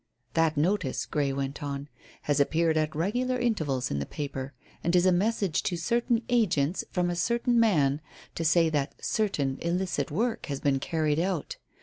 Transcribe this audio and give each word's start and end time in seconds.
"That 0.33 0.57
notice," 0.57 1.05
Grey 1.05 1.31
went 1.31 1.61
on, 1.61 1.87
"has 2.23 2.39
appeared 2.39 2.75
at 2.75 2.95
regular 2.95 3.37
intervals 3.37 3.91
in 3.91 3.99
the 3.99 4.05
paper, 4.07 4.51
and 4.83 4.95
is 4.95 5.05
a 5.05 5.11
message 5.11 5.61
to 5.61 5.77
certain 5.77 6.23
agents 6.27 6.83
from 6.89 7.11
a 7.11 7.15
certain 7.15 7.59
man, 7.59 8.01
to 8.33 8.43
say 8.43 8.67
that 8.69 8.95
certain 9.05 9.59
illicit 9.61 10.09
work 10.09 10.47
has 10.47 10.59
been 10.59 10.79
carried 10.79 11.19
out. 11.19 11.57